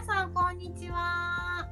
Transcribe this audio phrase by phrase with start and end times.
[0.00, 1.66] 皆さんこんにちは。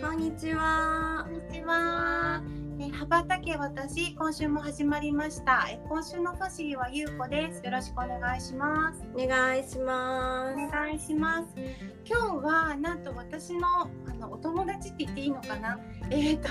[0.00, 1.30] こんにちはこ。
[1.30, 2.42] んにちは。
[2.80, 5.68] え羽ばたけ私今週も始まりました。
[5.70, 7.62] え今週のファシリはゆうこです。
[7.62, 9.04] よろしくお願いします。
[9.14, 11.48] お願いしまお願いします。
[12.06, 15.78] 今日はなんと私のあのお友達って言っていいのかな？
[16.08, 16.48] えっ、と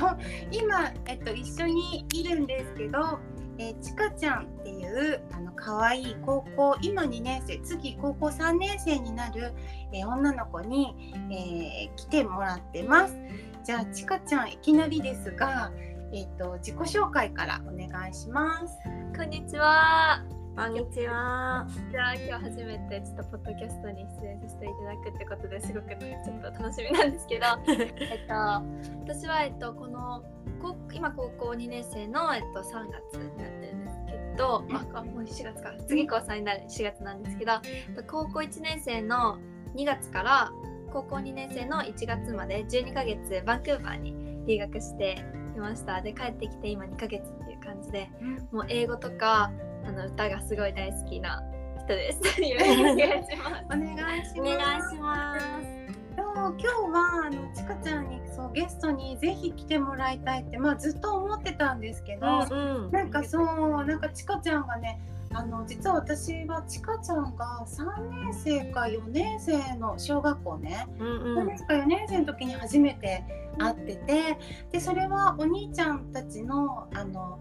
[0.52, 3.18] 今えっと一緒にいるんですけど。
[3.60, 9.54] えーちかちゃんっていうあの可愛い高校今2年生次高校3年生になる、
[9.92, 10.96] えー女の子に、
[11.32, 13.16] えー来てもらってます
[13.64, 15.72] じゃあちかちゃんいきなりですが、
[16.14, 18.78] えっと自己紹介からお願いします
[19.18, 20.37] こんにちは。
[20.58, 20.64] す。
[20.64, 21.68] こんにちは。
[21.92, 30.24] じゃあ今日初めてちょっとポッドキャストに出演させていただくってことですごくちょっと楽しみなんですけど、 えっと私はえっとこの
[30.60, 39.38] 高今高校2年生のえっと3月になってるんですけど、あもう4月か次高3になる4月なんですけど、えっと高校1年生の
[39.76, 40.52] 2月から
[40.92, 44.16] 高校2年生の1月まで12ヶ月バンクーバーに
[44.48, 46.02] 留学してきました。
[46.02, 48.10] で帰ってきて今2ヶ月っていう感じで。
[48.52, 49.52] もう英語とか
[49.88, 51.42] あの歌がすごい大好きな
[51.78, 52.42] 人です。
[52.42, 53.66] よろしくお願いします。
[53.66, 55.78] お願いしますお願いします。
[56.18, 62.56] そう今日はあのちかちゃんにそうゲストにぜひ来てもらいたいってまあずっと思ってたんですけど、う
[62.90, 65.00] んなんかそうなんかちかちゃんがね
[65.34, 73.24] あの実は私はちかちゃんが3年生か4年生の小学校ね、うん4年生か4年生の時に初めて
[73.58, 74.38] 会ってて
[74.72, 77.40] でそれはお兄ちゃんたちのあの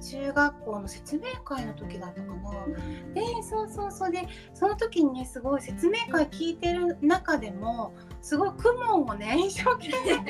[0.00, 2.34] 中学校の説明会の時だったかな。
[3.14, 4.10] でそうそうそう。
[4.10, 7.92] でその時にねすごい説明会聞いてる中でも
[8.22, 10.24] すごいクモンをね 一生懸命。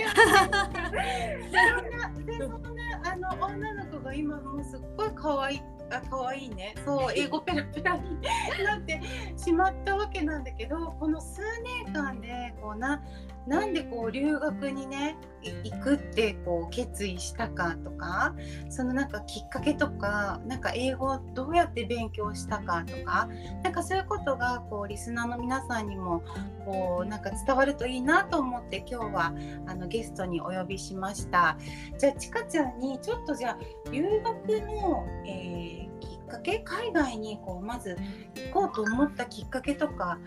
[2.25, 6.75] でそんなあの女の子が今もうすっごい可愛いあ可愛いね。
[6.85, 8.21] そう英語ペラペラに
[8.65, 9.01] なって
[9.37, 11.41] しまったわけなんだけどこの数
[11.85, 13.03] 年間でこうな
[13.47, 15.17] なんでこう留学にね
[15.63, 18.35] 行くってこう決意したかとか
[18.69, 23.29] そのなんかきっかけとかなんか英語をどうやって勉強したかとか
[23.63, 26.25] なんかそういうことがこうリスナーの皆さんにも
[26.65, 29.35] こうなんか伝わるといいなと思って今日は
[29.67, 31.57] あのゲストにお呼びしました。
[31.99, 33.59] じゃあちかちゃんにちょっとじゃあ
[33.91, 37.97] 留学の、えーきっかけ海外にこうまず
[38.35, 40.19] 行こうと思ったきっかけとか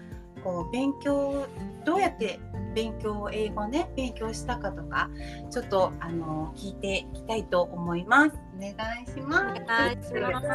[0.43, 1.47] こう勉強
[1.85, 2.39] どうやって
[2.75, 5.09] 勉強を英語ね勉強したかとか
[5.49, 8.37] ちょっとあの聞いていきたいと思います。
[8.57, 8.71] お願
[9.03, 9.61] いします。
[9.61, 10.49] お願いします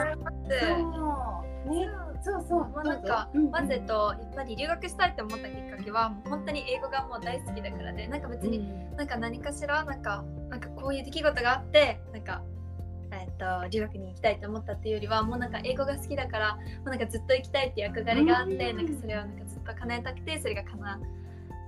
[0.60, 1.88] そうね、
[2.22, 2.68] そうそう。
[2.74, 12.42] まあなんかまずえっとやっぱり留学したいって思ったきっかけはもう本当に英語がもう大好きだからでなんか別になんか何かしらなんかなんかこういう出来事があってなんか
[13.36, 18.76] と留学に行きたいと思ったっていうよりはもうなんか英語が好きだからもうなんかずっと行きたいっていう憧れがあってうん。
[18.76, 21.00] なんかそれをなんかずっと叶えたくてそれが叶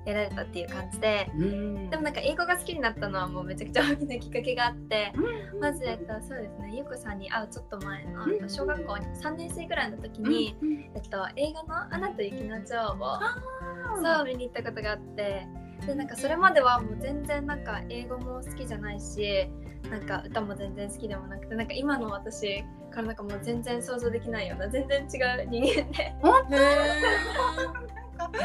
[0.07, 1.91] えられたっていう感じでうん。
[1.91, 5.13] でもなんか英語が好きになったのはもうめちゃくちゃ大きなきっかけがあって
[5.53, 5.61] うん。
[5.61, 10.73] まず、えっと、そうですねゆうこさんに会うちょっと前の、小学校3年生ぐらいの時に、うん。
[10.95, 13.21] えっと、映画の「アナと雪の女王」を
[14.03, 15.47] そう見に行ったことがあって
[15.87, 19.49] でなんかそれまではもう全然なんか英語も好きじゃないし
[19.91, 25.05] なんか歌も全然好きでもなくてなんか今の私からなんかもう全然想像できないような全然違
[25.43, 26.15] う人間で。
[26.21, 26.57] 本当？
[28.17, 28.39] なんか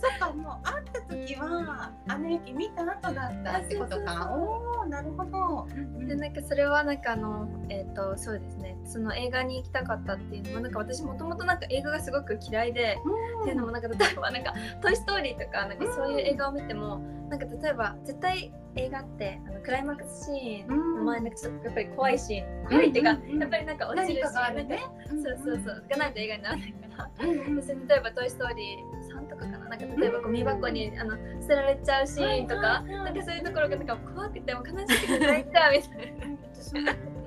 [0.00, 4.30] そっかもう会った時はあの雪見た後だったってことか？
[4.32, 5.68] おおなるほど。
[6.06, 8.78] でなんかそれはなんかあのえっ、とそうですね。
[8.86, 12.96] その映画に行きたかったっていうのもなんか私もともとなんか映画がすごし嫌いで
[13.40, 22.18] っていうのもなんか例えばなんか「トイ・ストーリー」とかなんかそういう映画を見てもなんか例えば絶対映画ってあのクライマックスシーンの前なんかちょっとやっぱり怖い。
[22.18, 23.16] シーン怖いっていうかうん。
[23.22, 24.80] うんうんやっぱりなんか落ちるシーンなんかるね。
[25.08, 25.84] そうそうそう。
[25.88, 27.10] がないと映画にならないから。
[27.20, 27.56] うん。
[27.88, 29.58] 例えば「トイ・ストーリー3」とかかな。
[29.58, 32.90] なんか例えばゴミ箱にあの捨てられちゃうシーンとかうん。
[32.90, 32.98] うん。
[32.98, 33.04] うん。
[33.04, 36.38] なんかそういうところがなんか怖くても悲しくて泣いちゃうみたいな。
[36.52, 36.80] 私も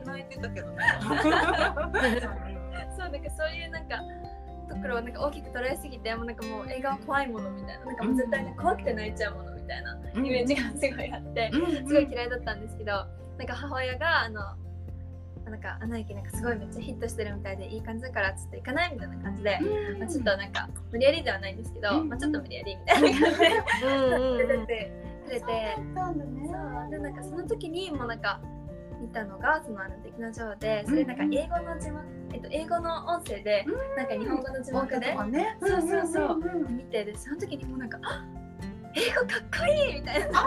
[0.06, 0.84] 泣いてたけどね。
[2.98, 4.00] そうなんかそういうなんか
[4.70, 7.86] ところをなんか大きく捉えすぎてもうなんかもう映画は怖いものみたいな。
[7.86, 11.51] なんかもう絶対ね怖くて泣いちゃうものみたいなイメージがすごいあって
[11.88, 12.92] すごい嫌いだったんですけど
[13.38, 14.42] なんか母親があの
[15.50, 19.60] なんかアナ雪なんかすごいめっちゃヒットしてるみたいでいい感じだからちょっと行かないみたいな感じで、
[20.00, 22.10] まあ、ちょっとなんか無理やりではないんですけど、うん。
[22.10, 24.92] まあ、ちょっと無理やりみたいな感じでうんうん出てて
[25.25, 25.77] くれて。
[25.94, 26.48] なんだね。
[26.48, 26.92] そう。
[26.92, 28.39] でなんかその時にもうなんか
[29.01, 33.65] 見たのがそのあの敵のジョーでそれなんか英語の字幕、えっと、英語の音声で
[33.98, 35.18] なんか日本語の字幕で
[35.60, 36.39] そうそうそう。
[36.39, 38.25] んんん見てでその時にもうなんかあ
[38.95, 40.00] 英語かっこいい！
[40.00, 40.31] みたいな。
[40.31, 40.45] だ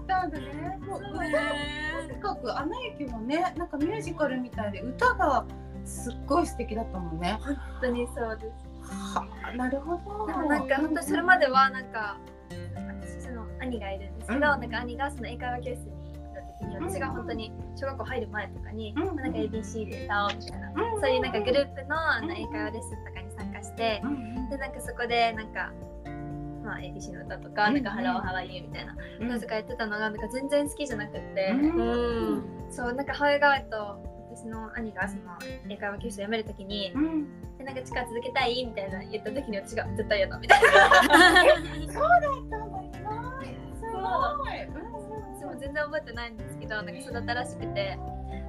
[0.00, 0.78] ったんだね。
[0.86, 5.44] もう歌もとにかく「アナ雪」もねなんかミュージカルみたいで歌が
[5.84, 7.38] すっごい素敵だったもんね。
[7.40, 8.50] 本当にそうで
[8.82, 8.92] す。
[9.14, 10.26] はあなるほど。
[10.26, 12.18] でもなんか本当にそれまではなんか
[13.02, 14.40] 私その兄がいるんですけど、うん。
[14.42, 21.00] なんか兄がその英会話教室に私が本当に小学校入る前とかに、うんまあなんか ABC で歌おうみたいな、うん。
[21.00, 21.96] そういうなんかグループの
[22.34, 24.48] 英会話レッスンとかに参加して、うん。
[24.50, 25.72] でなんかそこでなんか、
[26.64, 29.30] まあ、ABC の歌とか、うんなんか「ハローハワイユー」みたいなうん。
[29.30, 32.42] 歌とかやってたのがなんか全然好きじゃなくって、うん。
[32.70, 33.98] そうなんか母親がと
[34.30, 35.22] 私の兄がその
[35.68, 40.70] 英会話教室を辞めるときにうん「でなんか力続けたい?」みたいな言った時に私が絶対嫌だみたいな。
[41.92, 42.74] そうだったん
[43.76, 44.68] すごい。
[45.36, 47.98] 私も全然覚えてないんですけどなんかそうだったらしくて。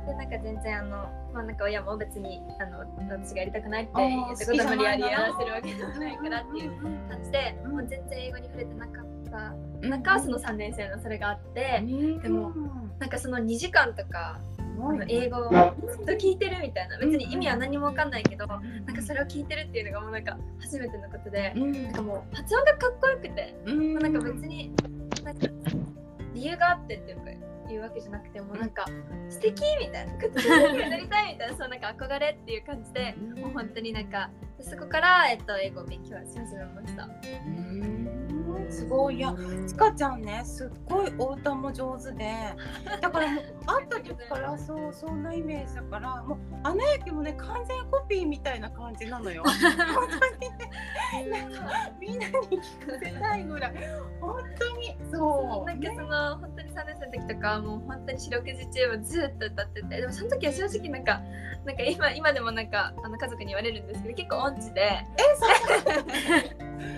[0.06, 2.80] でなんか全然あのまあなんか親も別にあの
[3.10, 9.54] 私がやりたくないって言ったことを無理やりやらせるわけではないからっていう感じで、うんもう全然英語に触れてなかった。
[9.86, 11.84] 中その3年生のそれがあって、
[12.24, 12.54] でも
[13.00, 14.40] なんかその2時間とか
[15.10, 15.52] 英語を
[15.92, 16.98] ずっと聞いてるみたいな。
[17.00, 18.62] 別に意味は何もわかんないけど、なん
[18.96, 24.74] かそれを聞いてるっていうのがもうなんか初めてのことで、なんかもう発音がかっこよくて、もうなんか別に
[25.26, 25.48] なんか
[26.34, 27.24] 理由があってっていうか
[27.70, 28.86] 言うわけじゃなくてもうなんか
[29.30, 34.30] 素敵みたいなことになりたいみたいな そうなんか憧れっていう感じでもう本当になんか
[34.62, 38.35] そこから、えっと、英語を勉強し始めました。
[38.70, 39.18] すごい。
[39.18, 39.34] いや
[39.68, 42.34] ちかちゃんねすっごいお歌も上手で。
[43.02, 49.44] だからもう 会った時からそうそんなイメージだからもう「アナ雪」もね完全コピーみたいな感じなのよ。
[49.44, 51.30] 本当に。
[51.30, 51.48] ね
[52.00, 53.74] みんなに聞かせたいぐらい。
[54.20, 55.66] 本当にそう。
[55.66, 60.02] なんかその本当に3年生の時とかはもう本当に四六時中もずっと歌ってて。
[60.02, 61.22] でもその時は正直なんか
[61.66, 65.06] なんか今今でもなんかあの家族に言われるんですけど結構音痴で。
[65.38, 66.95] 素晴ら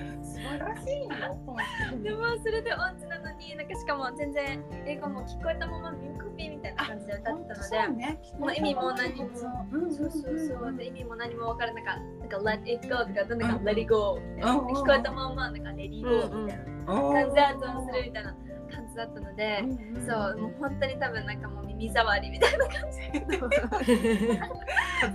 [0.80, 1.10] しいよ
[1.46, 1.58] 本
[1.92, 8.06] 当にでもそれで音痴なのになんかしかも全然英語も聞こえたまま耳コピーみたいな感じで歌ってたので
[8.40, 16.10] もう意味も何もうんそうそうそうで意味も何も分からなかったなんか let it go とかどんなかうん let it go みたいなうん聞こえたままなんか let it go
[16.44, 18.36] みたいな感じで発音するみたいな
[18.70, 19.64] 感じだったので
[20.06, 23.02] そうもう本当に多分なんかもう耳障りみたいな感じ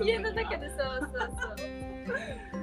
[0.04, 1.48] 家の中でそうそうそ
[2.58, 2.61] う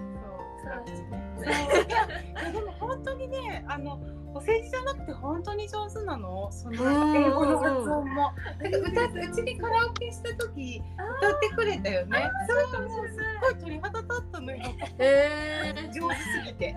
[1.38, 1.46] そう。
[1.46, 4.00] いやいやでも本当にねあの
[4.34, 6.52] お世辞じゃなくて本当に上手なの？
[6.52, 6.76] その
[7.16, 8.32] 英語の発音も。
[8.62, 10.82] なんか歌うちでカラオケした時
[11.20, 12.30] 歌ってくれたよね。
[12.48, 14.58] そうそうそうすっごい鳥肌立ったのよ。
[15.00, 16.76] えー 上手すぎて。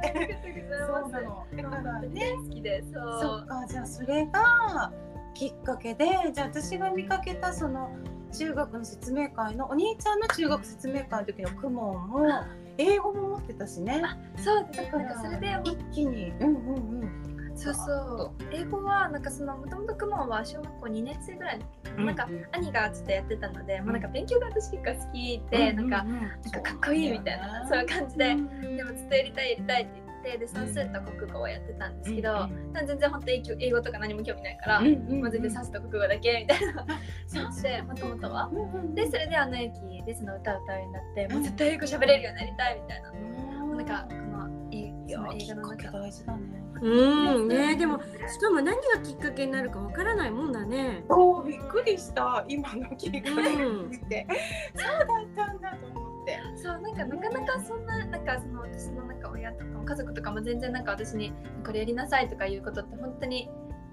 [0.86, 1.46] そうなの。
[1.54, 2.08] だからね。
[2.14, 3.20] 大好きでそう。
[3.20, 4.92] そっかじゃあそれが
[5.34, 7.90] きっかけでじゃあ私が見かけたその
[8.32, 12.44] 中学の説明会のお兄ちゃんの中学説明会の時のクモンも
[12.78, 14.02] 英語も持ってたしね。
[14.36, 14.82] そうだ。
[14.82, 16.30] だからそれで一気に。
[16.40, 17.22] うんうんうん。
[17.54, 18.44] そうそう。
[18.50, 21.60] 英語はなんかそのもともとクモンは小学校2年生ぐらい
[21.98, 22.12] な。
[22.12, 22.16] ん。
[22.16, 27.80] か兄がちょっとやってたので、もうなんか勉強が私結構好きで、なんかなんかかっこいいみたいなそう。
[27.80, 28.24] いう感じで、
[28.76, 32.48] でもずっとやりたいやりたいって言ってで算数と国語をやってたんですけど、
[32.86, 36.86] 全然本当に英語とか何も興味ないから、もう全然算数と国語だけみたいな。
[37.32, 38.50] 感じでもともとは。
[38.94, 39.72] でそれで「あの駅」
[40.06, 43.12] でその歌を歌うようになって、もう絶対英語喋れるようになりたいみたいな、
[43.76, 44.14] なんかこ
[45.22, 51.04] の映画の中大事だねうんねでもしかも何がきっかけになるかわからないもんだね。
[51.08, 54.26] おーびっくりした今の聞いてうん見て
[54.74, 61.32] そうだったんだと思ってそうなんかなかなかそんななんかその私のなんか親とかも家族とかも全然なんか私に
[61.64, 63.48] これやりなさいとかいうことって本当に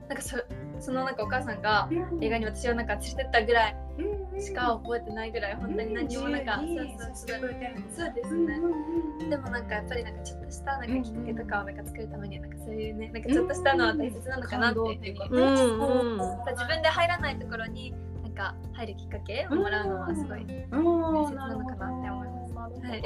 [0.07, 0.37] なんかそ
[0.79, 1.89] そのなんかお母さんが
[2.21, 3.75] 映画に私をなんか連れてったぐらい
[4.39, 7.39] しか覚えてないぐらい本当に何もなんか、そうそうそう
[7.95, 8.55] そうですね、
[9.29, 16.19] でもなんかやっぱりなんかちょっとしたなんかきっかけとかをなんか作るためにはなんかそういうねなんかちょっとしたのは大切なのかなっていうふうに、うんうん
[16.49, 17.93] 自分で入らないところに
[18.23, 22.18] なんか入るきっかけをもらうのはすごい大切なのかなって思います。
[22.83, 23.03] はい、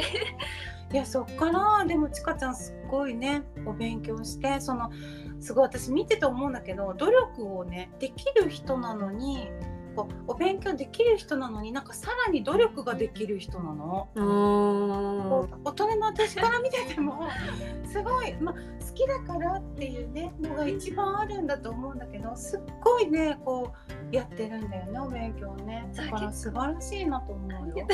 [0.93, 4.91] いやそっからでもちかちゃんすっごいねお勉強してその
[5.39, 9.49] すごい私見てて思うんだけど努力をねできる人なのに
[9.95, 14.09] こうお勉強できる人なのになんかさらに努力ができる人なの。
[14.15, 17.27] 大人の私から見てても
[17.85, 23.71] すごい、まあ、好きだからっていうねのが一番あるんだと思うんだけどすっごいねこ
[24.11, 25.89] うやってるんだよねお勉強ね。
[25.95, 27.87] だから素晴らしいなと思うよ。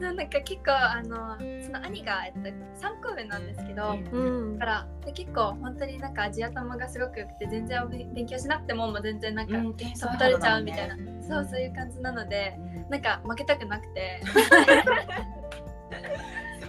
[0.00, 4.58] なんか結構あのその兄が、えっと、3個上なんですけど、うん。
[4.58, 9.74] だからで結構本当になんかアジア頭がすごく良くて全然お勉勉強しなくてももう全然なんかうん。
[9.74, 12.58] 取れちゃうみたいな、そうそういう感じなので
[12.88, 14.20] なんか負けたくなくて。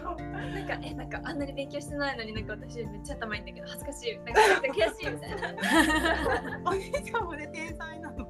[0.08, 4.18] なんかえなんかあんなに勉強してないのになんか私めっちゃ頭いいんだけど恥ずかしい。
[4.18, 6.62] なんか悔しいみたいな。
[6.66, 8.26] お兄ちゃんもね天才なの。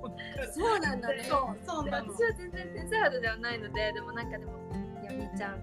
[0.51, 1.23] そうなんだね。
[1.23, 2.13] そうそうでなの。
[2.13, 4.51] 私は全然天才肌ではないのででもなんかでも
[5.03, 5.61] いやお兄ちゃん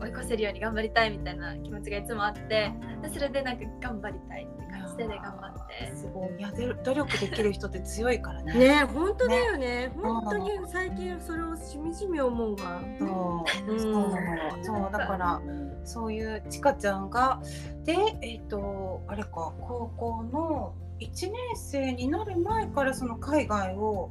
[0.00, 2.72] 追い越せるように頑張りたいみたいな気持ちがいつもあって。
[3.02, 4.65] でそれでなんか頑張りたいって
[4.96, 5.96] 感じでね頑張って。
[5.96, 6.38] すごい。
[6.38, 8.54] いやで努力できる人って強いからね。
[8.54, 9.92] ね本当だよね。
[9.96, 13.72] 本当に最近それをしみじみ思うわそう。
[13.72, 14.64] うん。
[14.64, 15.40] そうだから
[15.84, 17.40] そういうちかちゃんが
[17.84, 24.10] でえっ、とあれか高校の1年生になる前からその海外を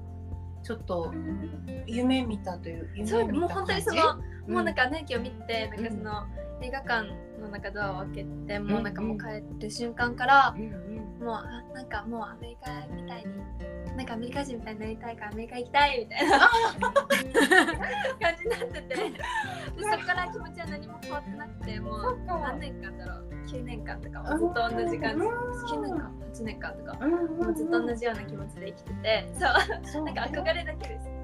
[0.66, 1.14] ちょっと
[1.86, 4.02] 夢見たという夢そうもう本当にそ感じ？
[4.48, 6.26] の、もうなんか姉貴を見てなんかその、
[6.62, 7.08] 映画館
[7.40, 11.44] の中ドアを開けてもうなんかもう帰る瞬間からう、んうんもうあ
[11.74, 16.40] なんかもうアメリカみたいになんかアメリカ人みたいになりたいからアメリカ行きたいみたいな
[17.00, 19.14] 感じになっててで
[19.80, 25.26] そこから気持ちは何も変わってなくてもう何年間だろう？9年間とかもずっと同じ感じ。
[25.76, 29.30] 9年間8年間とかもうずっと同じような気持ちで生きてて
[29.94, 30.06] そう。
[30.06, 31.16] なんか憧れだけです。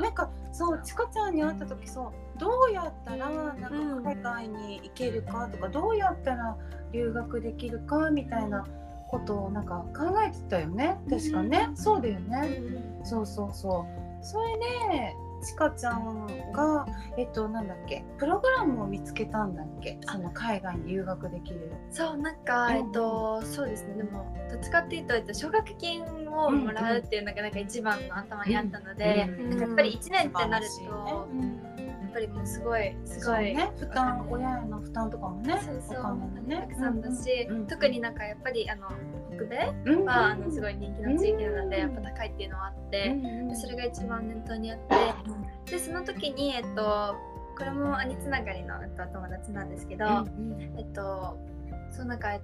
[0.00, 6.56] なんかそうちかちゃんに会った時そうどうやったらなんか海外に行けるかとか、どうやったら
[6.92, 8.64] 留学できるかみたいな
[9.12, 10.98] ことをなんか考えてたよね。
[11.08, 12.62] 確かね、そうだよね、
[13.04, 14.24] そうそうそう。
[14.24, 15.14] それで
[15.44, 18.04] ちかちゃんがえっとなんだっけ？
[18.16, 19.98] プログラムを見つけたんだっけ？
[20.06, 21.72] その海外に留学できる。
[21.90, 22.76] そうなんか、うん。
[22.76, 23.94] えっとそうですね。
[23.96, 29.50] でもどっちかっていうと、えっと、奨学金をもらうっていうのがなんか一番の頭にあったので、うん。
[29.50, 29.58] なん。
[29.58, 31.28] かやっぱり1年ってなると、
[32.12, 36.00] ぱりもうすごいすごい、ね負担親への負担とかもねそうそう。
[36.00, 36.56] お金もね。
[36.68, 38.88] たくさんだし、うんうん特になんかやっぱりあの
[39.34, 40.04] 北米うん。
[40.04, 41.94] はあのすごい人気の地域なので、うん。
[41.94, 43.16] やっぱ高いっていうのはあって、
[43.54, 44.78] それが一番念頭にあっ
[45.66, 47.16] てでその時にえっと
[47.58, 50.04] これも兄つながりの、えっと、友達なんですけど、
[50.76, 51.38] えっと
[51.90, 52.38] そうなんか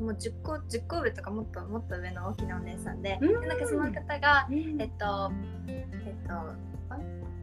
[0.00, 3.40] もう10個10個上とかもっともっと上の大きなお姉さんで,、うん。
[3.40, 4.80] でなんかその方がうん。
[4.80, 5.32] えっと
[5.68, 5.86] え
[6.24, 6.34] っと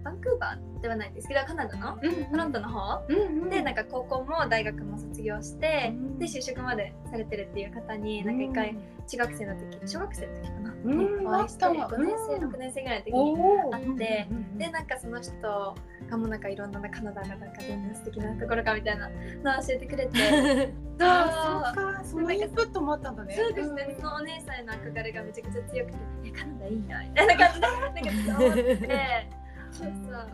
[0.10, 1.98] バンクーバーではないんですけどカナダの
[2.32, 3.06] トロントの方
[3.50, 12.52] でなんか高校も大学も卒業してうんで就職までされてるっていう方になんか一回中学生の時小学生の時かな、うんにお会いしてあった5年生うん。
[12.52, 13.76] 6年生ぐらいの時におー。
[13.76, 23.36] あってうんでなんかその人がもうなんかいろんなカナダがなんかどんな素敵なところかみたいなのを教えてくれて あそうかそのインプットもあったんだね。
[23.36, 29.39] そうですね、そのお姉さんへの憧れがめちゃくちゃ強くて「えカナダいいな」みたいな感じでなんか思って
[29.72, 30.28] そうそう。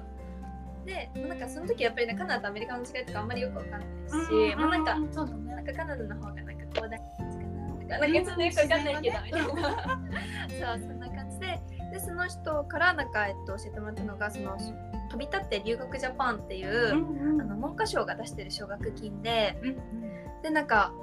[0.85, 5.55] でなんかその時やっぱりねカナダとアメリカの違いとかあんまりよくわかんないし、まあなんかうそうだね。
[5.55, 9.43] なんかカナダの方がなんか広大な感じかなんかちょっとよくわかんないけどみたいな。
[10.77, 11.59] そうそんな感じで。
[11.91, 14.57] でその人からなんか、えっと、教えてもらったのがその
[15.09, 20.41] 飛び立って留学ジャパンっていう、うんあの文科省が出してる奨学金でうん。
[20.43, 20.93] でなんか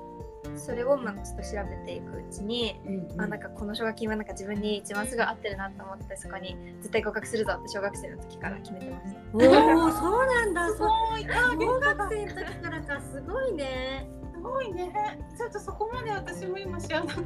[0.57, 9.21] それをまあちょっと調べていくうちに、うんあなんかこの奨学金はなんか自分に一番すぐ合ってるなと思ってそこに絶対合格するぞって小学生の時から決めてました。
[9.33, 14.93] おおそうなんだす そうごい小学生の時からかすごいねすごいね
[15.37, 17.25] ちょっとそこまで私も今知らなかっ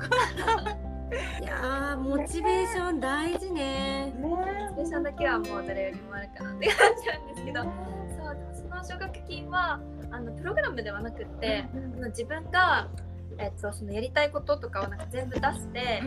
[1.41, 9.81] いやーモチベーション大事ねたねスペシャルだけはもう誰よりもあるかなって感じなんですけどそうでもその奨学金は
[10.11, 12.89] あのプログラムではなくって、あの自分が、
[13.39, 16.03] えっと、そのやりたいこととかをなんか全部出して、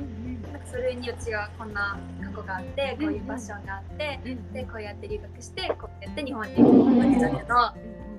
[0.52, 4.20] なんかそれにうちがこんな過去があってこういうパッションがあって、
[4.54, 7.74] でこうやって留学してこうやって日本に留学の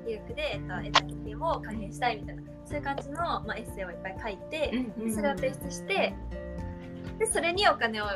[0.06, 6.14] 留学で、えっと、得た経験を還元したいみたいなそういう感じの、まあ、エッセイをいっぱい書いて、でそれを提出して
[7.18, 8.06] でそれにお金を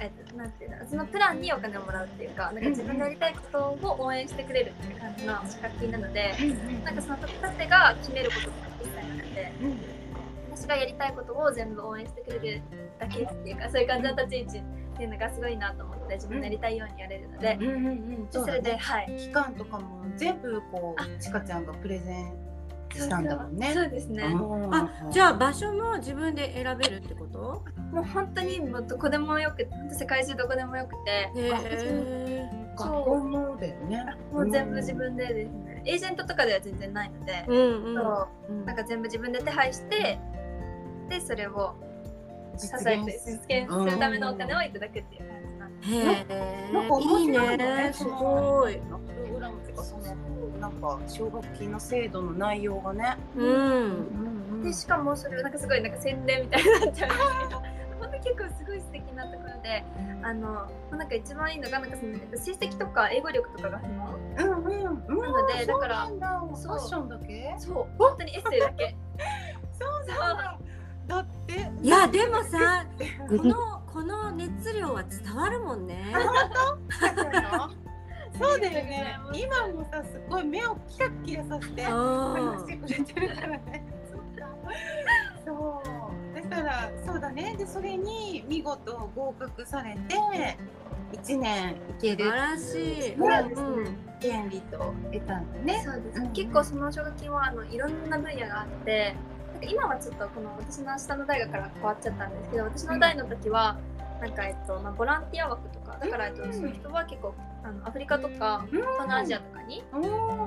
[0.00, 6.34] えっと、なんていうのそのプランにお金をもらうっていうかなんか自分のやりたいことを応援してくれるっていう感じの資格金なので
[6.84, 9.52] なんかその時たてが決めることとか一切なくて
[10.64, 12.62] 私がやりたいことを全部応援してくれる
[12.98, 17.58] だけっていうかそういう感じの立ち位置っていうのがすごいなと思って自分のやりたいようにやれるので、で
[18.30, 19.16] それではい。
[19.18, 22.32] 期間とかも全部こうちかちゃんがプレゼン
[22.94, 23.74] したんだもんね。
[23.74, 24.24] そうですね。
[24.70, 27.64] あじゃあ場所も自分で選べるってこと？
[27.92, 34.04] もう本当にもうどこでもよく世界中どこでもよくて、へえ学校もだよね。
[34.32, 35.82] もう全部自分でですね。
[35.86, 37.94] エージェントとかでは全然ないので、うんうん。
[37.94, 38.52] そう。
[38.52, 40.18] うんなんか全部自分で手配して、
[41.08, 41.74] でそれを
[42.56, 45.86] 支えて実現するためのお金をいただくっていう感じなんで。
[45.88, 49.74] へえなんかいい面白いねすごいプログラムってい。
[49.74, 50.04] うかその
[50.60, 53.16] なんか奨学金の制度の内容がね。
[53.36, 54.62] うん。
[54.62, 57.10] でしかもそれなんかすごいなんか宣伝みたいになっちゃう。
[57.12, 57.60] んですけど
[58.00, 59.84] 本当結構すごい素敵なところで
[60.22, 65.04] あのなんか一番いいのがなんかその成績とか英語力とかが不問うんうん。
[65.06, 65.20] うん。
[65.20, 67.54] なのでだからファッションだけ？
[67.58, 67.86] そう。
[67.98, 68.96] 本当にエッセイだけ。
[69.78, 70.63] そうなん
[71.06, 71.16] だ。
[71.16, 71.70] だって。
[71.82, 72.86] いやでもさ
[73.28, 76.12] このこの熱量は伝わるもんね
[78.40, 79.16] そうだよね。
[79.32, 83.84] 今もさすごい目をキラキラさせて話してくれてるからね。
[85.46, 86.50] そう。
[86.50, 87.54] だからそうだね。
[87.56, 90.58] でそれに見事合格されて
[91.12, 94.78] 一年いける素晴らしいそうですねうん権利と
[95.12, 95.82] 得たんだね。
[95.84, 99.14] そうですうん結構その奨学金はあのいろんな分野があって
[99.54, 103.78] なんか今はちょっとこの私の下の代から変わっちゃったんですけど私の代の時は
[104.20, 108.80] なんかえっとまあボランティア枠とかだからえっとそういう人は結構あのアフリカとかうん。
[108.80, 109.84] 東南アジアとかに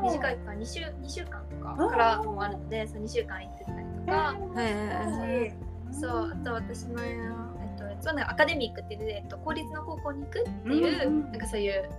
[0.04, 4.36] 短い期間2週 ,2 週間とかからもあるのでその2週間行ってたりとか。
[4.62, 5.56] へ
[5.92, 6.32] そう。
[6.32, 11.90] あと私の、えっと、そうねアカデミックっていう、えっと、公立の高校に行くっていう、うんなんかそういう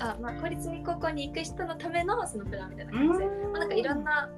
[0.00, 4.28] あ、まあ、公立に高校に行く人のためのそのプランみたいな感じで、まあ、なんかいろんな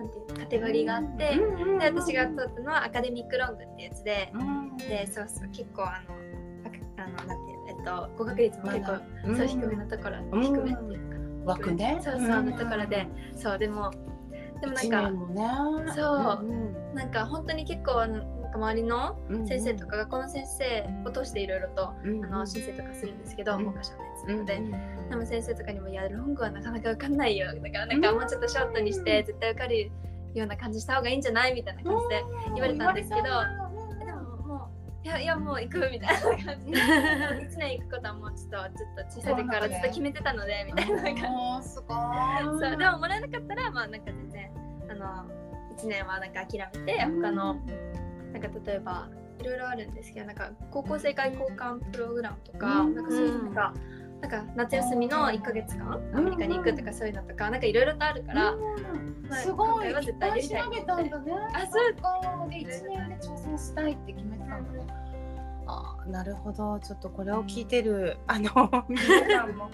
[0.00, 4.32] なんていうカテゴリーがあって、で私が取ったのはアカデミックロングってやつで、
[4.88, 6.14] でそうそう結構あの
[6.96, 10.42] ああのなんていうえっと合格率も結構、そう低めのところ、うん。
[10.42, 12.00] 低めっていうかな枠ね。
[12.02, 13.90] そうそう、のところでそうでも
[14.60, 15.10] でもなんか
[15.86, 15.92] ね。
[15.94, 16.46] そう。
[16.46, 18.20] うんなんか本当に結構なん
[18.52, 23.64] か周りのうん先生とか学校の先生を通していろいろと、うんあの申請とかするんですけど、うん。
[23.64, 24.60] 文科省のやつなうんので、
[25.10, 29.90] でも先生とかにも「いやロングはなかなか受かんないよ」だからなんかもうちょっとショートにして絶対受かる
[30.34, 31.20] ような感じした方がいいん。
[31.20, 32.24] じゃないみたいな感じで、
[32.54, 33.28] 言われたんですけど
[35.02, 42.60] いやいやもう行くみたいな感じで1年行くことはもうちょっとちょっと小さい時からずっと決めてたのでみたいな感じあーすごい。
[42.60, 44.50] そうでももらえなかったらまあなんか全然
[44.90, 45.30] あの
[45.78, 47.54] 1年はなんか諦めて他の
[48.32, 49.08] なんか例えば
[49.40, 53.74] いろいろあるんですけどなんか高校生外交官プログラムとか、うんなんかそういうなんか
[54.20, 58.58] なんか夏休みの1か月間アメリカに行くとかそういうのとかなんかいろいろとあるから、ま
[59.30, 59.68] あすごい。
[59.68, 61.32] 今回は絶対やりたい調べたんだね。
[61.54, 62.46] あそうか。
[62.50, 64.89] で一年で挑戦したいって決めてたんだね。
[65.72, 66.80] あーなるほど。
[66.80, 68.50] ちょっとこれを聞いてるあの
[68.88, 69.70] 皆さんも。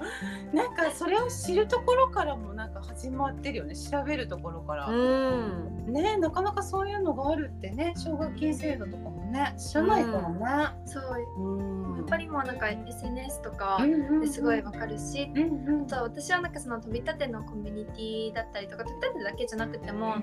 [0.52, 3.74] なんかそれを知るところからもなんか始まってるよね。
[3.74, 5.92] 調べるところから、うん。
[5.92, 10.68] ねなかなかそういうのがあるってね奨学金制度とかもね知らないからね。
[10.84, 11.04] そう。
[11.38, 11.96] うん。
[11.96, 14.20] やっぱりもうなんか SNS とかうんうんうん。
[14.20, 15.82] ですごいわかるし、うんうん。
[15.82, 20.16] あと私はなんかその飛び立てのコミュニティだったりとか飛び立てだけじゃなくても、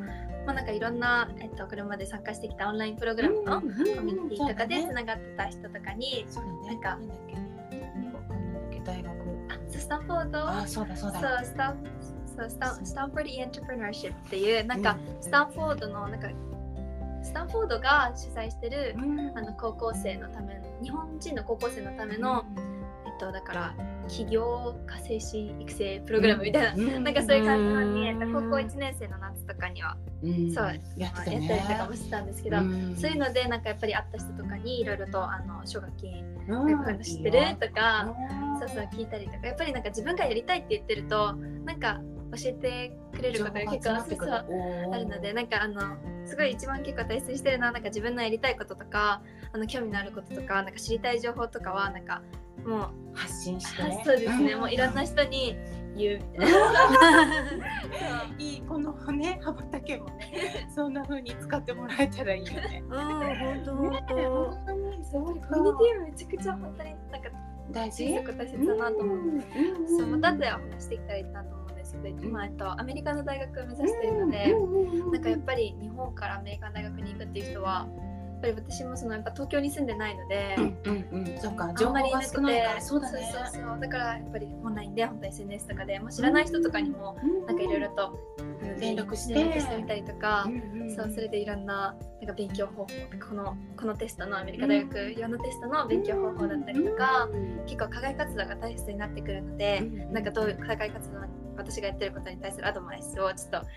[0.45, 6.67] まあなんかいろんな、えっと、これまで参加してきたオンラインプログラムのコミュニティとかでつながってた人とかに、そうだね。
[6.67, 6.99] なんか
[8.86, 9.13] 大学。
[9.49, 10.49] あそうスタンフォード？
[10.49, 11.19] あ、そうだそうだ。
[11.19, 11.84] そうスタン
[12.36, 16.28] そうスタンスタンフォード・イ・エントプレナーシップっていうなんか、スタンフォードのなんか
[17.23, 19.38] スタンフォードが主催してる、うん。
[19.38, 22.45] あの高校生のための日本人の高校生のための、
[23.05, 23.75] えっとだから
[24.07, 27.03] 起業家精神育成プログラムみたいな、うん。
[27.03, 28.33] なんかそういう感じのに、えっとうん。
[28.33, 30.53] 高校1年生の夏とかには、うん。
[30.53, 30.93] そうやってたね。
[30.97, 32.95] やったりとかもしてたんですけど、ん。
[32.97, 38.59] そういうのでなんかやっぱり会った人とかにいろいろとあの奨学金こういうの知ってるとか、うん。
[38.59, 41.33] そうそう聞いたりとかやっぱりなんか自分がやりたいって言ってると
[41.65, 42.01] なんか
[42.36, 44.30] 教えてくれることが結構そうそう
[44.91, 45.82] あるのでなんかあの
[46.26, 52.22] すごい一番結構大切にしてるのはなんか自分のやりたいこととかあの興味のあることとかなんか知りたい情報とかはなんか
[52.65, 54.02] もう発信してね。
[54.06, 55.58] そうですね、もういろんな人に
[55.96, 58.24] 言うみたいな。
[58.39, 62.84] いいこのね羽ばたけもねそんな風に使ってもらえたらいいよね。
[62.88, 67.30] うん本当ね本当本当にすごいコミュニティめちゃくちゃ本当になんか
[67.72, 68.13] 大事？
[68.13, 69.17] 小さく大切だなと思う。
[69.17, 69.41] うん
[69.88, 71.62] そうまた後でお話していきたいなと思
[71.93, 72.03] うん。
[72.03, 74.53] で今えっとアメリカの大学を目指しているので、
[75.12, 77.88] なんかやっぱり日本からアメリカの大学に行くっていう人は。
[78.43, 81.38] やっぱり私もそのやっぱ東京に住んでないので、うんうんうん。
[81.39, 83.32] そっかあ情報んまりなくてが少ないからそうだね。
[83.32, 83.79] そうそうそう。
[83.79, 87.15] だからやっぱりオンラインで本当 SNS とかで、まあ、知らない人とかにも
[87.47, 88.19] なんかいろいろと
[88.82, 92.88] 連絡して連絡してみたりとか、うんうんそうそれでいろんななんか勉強方法
[93.29, 97.29] このこのテストのアメリカ大学用のテストの勉強方法だったりとか、
[97.65, 101.19] 結構課外活動が大切になってくるので、なんかどういう課外活動
[101.58, 103.68] 私がやってることに対するアドバイスをちょっと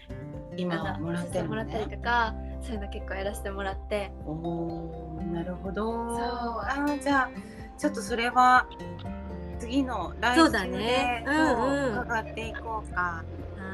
[0.57, 1.97] 今もらってるのもらったりね。
[1.97, 5.85] とかそういうの結構やらせてもらっておおなるほど。
[5.85, 6.25] そう
[6.61, 7.31] あーじゃあ
[7.79, 8.67] ちょっとそれは
[9.59, 13.25] 次の来週でううんうん伺っていこうか。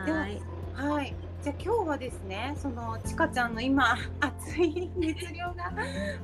[0.07, 0.43] ではい。
[0.75, 1.15] はい。
[1.43, 5.73] じゃあ今日はですね、そのちかちゃんの今熱い熱量が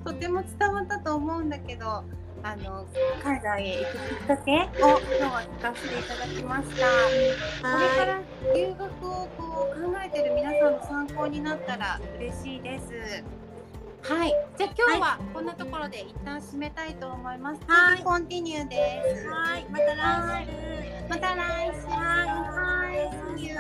[0.05, 2.05] とても伝わったと思うんだけど、
[2.43, 2.87] あの
[3.23, 6.87] 海外へ行くきっかけを今日は聞かせていただきました。
[7.69, 8.21] これから
[8.55, 13.25] 留学をこう考えてる皆さんの参考になったら嬉しいです。
[14.03, 14.35] はい。
[14.57, 17.61] じゃあ今日はこんなところで一旦締めたいと思います。
[17.67, 19.29] はい次コンティニューです。
[19.29, 19.67] はい。
[19.71, 20.53] また来週。
[21.09, 21.87] また来週。
[21.89, 23.39] はい。
[23.39, 23.57] See you.